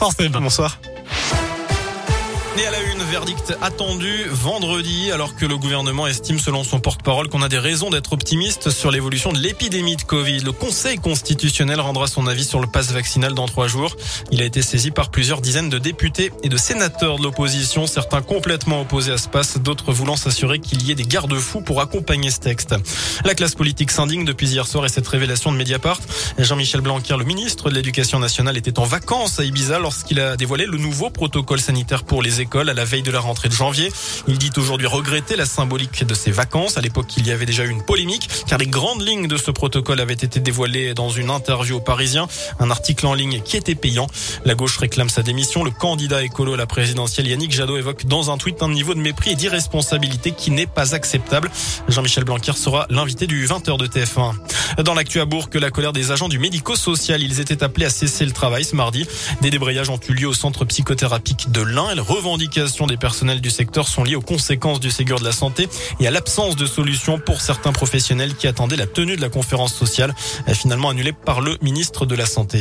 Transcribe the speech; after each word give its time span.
Bonsoir. 0.00 0.78
Et 2.60 2.66
à 2.66 2.70
la 2.72 2.82
une, 2.82 3.00
verdict 3.04 3.56
attendu 3.62 4.24
vendredi, 4.30 5.10
alors 5.10 5.34
que 5.34 5.46
le 5.46 5.56
gouvernement 5.56 6.06
estime, 6.06 6.38
selon 6.38 6.62
son 6.62 6.78
porte-parole, 6.78 7.28
qu'on 7.28 7.40
a 7.40 7.48
des 7.48 7.58
raisons 7.58 7.88
d'être 7.88 8.12
optimiste 8.12 8.68
sur 8.70 8.90
l'évolution 8.90 9.32
de 9.32 9.38
l'épidémie 9.38 9.96
de 9.96 10.02
Covid. 10.02 10.40
Le 10.40 10.52
Conseil 10.52 10.98
constitutionnel 10.98 11.80
rendra 11.80 12.06
son 12.06 12.26
avis 12.26 12.44
sur 12.44 12.60
le 12.60 12.66
pass 12.66 12.92
vaccinal 12.92 13.32
dans 13.32 13.46
trois 13.46 13.66
jours. 13.66 13.96
Il 14.30 14.42
a 14.42 14.44
été 14.44 14.60
saisi 14.60 14.90
par 14.90 15.10
plusieurs 15.10 15.40
dizaines 15.40 15.70
de 15.70 15.78
députés 15.78 16.32
et 16.42 16.50
de 16.50 16.56
sénateurs 16.58 17.18
de 17.18 17.22
l'opposition, 17.22 17.86
certains 17.86 18.20
complètement 18.20 18.82
opposés 18.82 19.12
à 19.12 19.18
ce 19.18 19.28
pass, 19.28 19.56
d'autres 19.58 19.92
voulant 19.92 20.16
s'assurer 20.16 20.58
qu'il 20.58 20.82
y 20.82 20.90
ait 20.90 20.94
des 20.94 21.04
garde-fous 21.04 21.62
pour 21.62 21.80
accompagner 21.80 22.30
ce 22.30 22.40
texte. 22.40 22.74
La 23.24 23.34
classe 23.34 23.54
politique 23.54 23.90
s'indigne 23.90 24.26
depuis 24.26 24.48
hier 24.48 24.66
soir 24.66 24.84
et 24.84 24.90
cette 24.90 25.08
révélation 25.08 25.50
de 25.50 25.56
Mediapart. 25.56 26.00
Jean-Michel 26.38 26.82
Blanquer, 26.82 27.16
le 27.16 27.24
ministre 27.24 27.70
de 27.70 27.74
l'Éducation 27.74 28.18
nationale, 28.18 28.58
était 28.58 28.78
en 28.78 28.84
vacances 28.84 29.40
à 29.40 29.44
Ibiza 29.44 29.78
lorsqu'il 29.78 30.20
a 30.20 30.36
dévoilé 30.36 30.66
le 30.66 30.76
nouveau 30.76 31.08
protocole 31.08 31.60
sanitaire 31.60 32.04
pour 32.04 32.22
les 32.22 32.42
écoles 32.42 32.49
à 32.56 32.64
la 32.64 32.84
veille 32.84 33.02
de 33.02 33.10
la 33.10 33.20
rentrée 33.20 33.48
de 33.48 33.54
janvier. 33.54 33.92
Il 34.26 34.38
dit 34.38 34.50
aujourd'hui 34.56 34.86
regretter 34.86 35.36
la 35.36 35.46
symbolique 35.46 36.04
de 36.04 36.14
ses 36.14 36.30
vacances. 36.30 36.76
À 36.76 36.80
l'époque, 36.80 37.16
il 37.16 37.26
y 37.26 37.30
avait 37.30 37.46
déjà 37.46 37.64
eu 37.64 37.70
une 37.70 37.84
polémique 37.84 38.28
car 38.46 38.58
les 38.58 38.66
grandes 38.66 39.06
lignes 39.06 39.28
de 39.28 39.36
ce 39.36 39.50
protocole 39.50 40.00
avaient 40.00 40.14
été 40.14 40.40
dévoilées 40.40 40.94
dans 40.94 41.10
une 41.10 41.30
interview 41.30 41.76
au 41.76 41.80
Parisien, 41.80 42.26
un 42.58 42.70
article 42.70 43.06
en 43.06 43.14
ligne 43.14 43.40
qui 43.42 43.56
était 43.56 43.74
payant. 43.74 44.08
La 44.44 44.54
gauche 44.54 44.76
réclame 44.78 45.08
sa 45.08 45.22
démission. 45.22 45.64
Le 45.64 45.70
candidat 45.70 46.22
écolo 46.22 46.54
à 46.54 46.56
la 46.56 46.66
présidentielle 46.66 47.28
Yannick 47.28 47.52
Jadot 47.52 47.76
évoque 47.76 48.06
dans 48.06 48.30
un 48.30 48.38
tweet 48.38 48.62
un 48.62 48.68
niveau 48.68 48.94
de 48.94 49.00
mépris 49.00 49.30
et 49.30 49.34
d'irresponsabilité 49.36 50.32
qui 50.32 50.50
n'est 50.50 50.66
pas 50.66 50.94
acceptable. 50.94 51.50
Jean-Michel 51.88 52.24
Blanquer 52.24 52.52
sera 52.52 52.86
l'invité 52.90 53.26
du 53.26 53.46
20h 53.46 53.78
de 53.78 53.86
TF1. 53.86 54.34
Dans 54.82 54.94
l'actu 54.94 55.20
à 55.20 55.24
Bourg, 55.24 55.50
que 55.50 55.58
la 55.58 55.70
colère 55.70 55.92
des 55.92 56.10
agents 56.10 56.28
du 56.28 56.38
médico-social, 56.38 57.22
ils 57.22 57.40
étaient 57.40 57.62
appelés 57.62 57.86
à 57.86 57.90
cesser 57.90 58.24
le 58.24 58.32
travail 58.32 58.64
ce 58.64 58.76
mardi. 58.76 59.06
Des 59.40 59.50
débrayages 59.50 59.90
ont 59.90 60.00
eu 60.08 60.12
lieu 60.12 60.28
au 60.28 60.32
centre 60.32 60.64
psychothérapique 60.64 61.50
de 61.50 61.60
l'Ain. 61.60 61.94
Les 61.94 62.00
revendications 62.30 62.86
des 62.86 62.96
personnels 62.96 63.40
du 63.40 63.50
secteur 63.50 63.88
sont 63.88 64.04
liées 64.04 64.14
aux 64.14 64.20
conséquences 64.20 64.78
du 64.78 64.92
Ségur 64.92 65.18
de 65.18 65.24
la 65.24 65.32
santé 65.32 65.68
et 65.98 66.06
à 66.06 66.12
l'absence 66.12 66.54
de 66.54 66.64
solutions 66.64 67.18
pour 67.18 67.40
certains 67.40 67.72
professionnels 67.72 68.36
qui 68.36 68.46
attendaient 68.46 68.76
la 68.76 68.86
tenue 68.86 69.16
de 69.16 69.20
la 69.20 69.28
conférence 69.28 69.74
sociale, 69.74 70.14
finalement 70.46 70.90
annulée 70.90 71.12
par 71.12 71.40
le 71.40 71.58
ministre 71.60 72.06
de 72.06 72.14
la 72.14 72.26
Santé. 72.26 72.60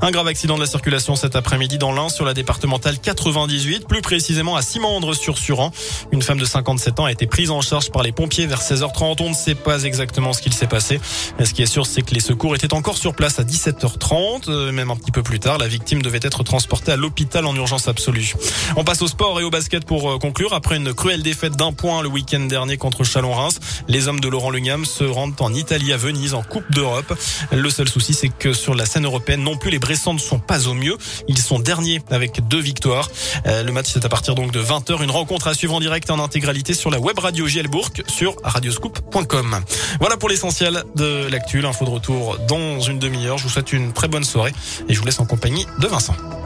Un 0.00 0.10
grave 0.12 0.28
accident 0.28 0.54
de 0.54 0.60
la 0.60 0.66
circulation 0.66 1.16
cet 1.16 1.34
après-midi 1.34 1.76
dans 1.76 1.90
l'Ain 1.92 2.08
sur 2.08 2.24
la 2.24 2.32
départementale 2.32 2.98
98, 2.98 3.88
plus 3.88 4.00
précisément 4.00 4.54
à 4.54 4.62
Simandre-sur-Suran. 4.62 5.72
Une 6.12 6.22
femme 6.22 6.38
de 6.38 6.44
57 6.44 7.00
ans 7.00 7.06
a 7.06 7.12
été 7.12 7.26
prise 7.26 7.50
en 7.50 7.60
charge 7.60 7.90
par 7.90 8.04
les 8.04 8.12
pompiers 8.12 8.46
vers 8.46 8.60
16h30. 8.60 9.16
On 9.20 9.30
ne 9.30 9.34
sait 9.34 9.56
pas 9.56 9.82
exactement 9.82 10.32
ce 10.32 10.40
qu'il 10.40 10.54
s'est 10.54 10.68
passé. 10.68 11.00
Ce 11.42 11.52
qui 11.52 11.62
est 11.62 11.66
sûr, 11.66 11.84
c'est 11.84 12.02
que 12.02 12.14
les 12.14 12.20
secours 12.20 12.54
étaient 12.54 12.72
encore 12.74 12.96
sur 12.96 13.14
place 13.14 13.40
à 13.40 13.42
17h30, 13.42 14.48
euh, 14.48 14.70
même 14.70 14.90
un 14.90 14.96
petit 14.96 15.10
peu 15.10 15.22
plus 15.22 15.40
tard. 15.40 15.58
La 15.58 15.66
victime 15.66 16.00
devait 16.00 16.20
être 16.22 16.44
transportée 16.44 16.92
à 16.92 16.96
l'hôpital 16.96 17.44
en 17.44 17.54
urgence 17.56 17.88
absolue. 17.88 18.34
On 18.76 18.84
passe 18.84 19.02
au 19.02 19.08
sport 19.08 19.40
et 19.40 19.44
au 19.44 19.50
basket 19.50 19.84
pour 19.84 20.12
euh, 20.12 20.18
conclure. 20.18 20.54
Après 20.54 20.76
une 20.76 20.94
cruelle 20.94 21.22
défaite 21.22 21.56
d'un 21.56 21.72
point 21.72 22.02
le 22.02 22.08
week-end 22.08 22.40
dernier 22.40 22.76
contre 22.76 23.02
Chalon-Reims, 23.02 23.58
les 23.88 24.06
hommes 24.06 24.20
de 24.20 24.28
Laurent 24.28 24.50
Lugnam 24.50 24.84
se 24.84 25.04
rendent 25.04 25.34
en 25.40 25.52
Italie 25.52 25.92
à 25.92 25.96
Venise 25.96 26.34
en 26.34 26.42
Coupe 26.42 26.70
d'Europe. 26.70 27.18
Le 27.50 27.70
seul 27.70 27.88
souci, 27.88 28.14
c'est 28.14 28.28
que 28.28 28.52
sur 28.52 28.76
la 28.76 28.86
scène 28.86 29.04
européenne, 29.04 29.42
non 29.42 29.56
plus 29.56 29.70
les 29.70 29.80
Bressans 29.88 30.12
ne 30.12 30.18
sont 30.18 30.38
pas 30.38 30.68
au 30.68 30.74
mieux. 30.74 30.98
Ils 31.28 31.38
sont 31.38 31.58
derniers 31.58 32.02
avec 32.10 32.46
deux 32.46 32.60
victoires. 32.60 33.08
Euh, 33.46 33.62
le 33.62 33.72
match, 33.72 33.86
c'est 33.90 34.04
à 34.04 34.10
partir 34.10 34.34
donc 34.34 34.52
de 34.52 34.60
20h. 34.62 35.02
Une 35.02 35.10
rencontre 35.10 35.46
à 35.46 35.54
suivre 35.54 35.72
en 35.72 35.80
direct 35.80 36.10
en 36.10 36.22
intégralité 36.22 36.74
sur 36.74 36.90
la 36.90 37.00
web 37.00 37.18
radio 37.18 37.46
Gielbourg 37.46 37.88
sur 38.06 38.36
radioscoop.com. 38.44 39.60
Voilà 39.98 40.18
pour 40.18 40.28
l'essentiel 40.28 40.84
de 40.94 41.26
l'actu. 41.30 41.62
L'info 41.62 41.86
de 41.86 41.90
retour 41.90 42.36
dans 42.46 42.80
une 42.80 42.98
demi-heure. 42.98 43.38
Je 43.38 43.44
vous 43.44 43.48
souhaite 43.48 43.72
une 43.72 43.94
très 43.94 44.08
bonne 44.08 44.24
soirée 44.24 44.52
et 44.90 44.92
je 44.92 45.00
vous 45.00 45.06
laisse 45.06 45.20
en 45.20 45.26
compagnie 45.26 45.66
de 45.78 45.86
Vincent. 45.86 46.37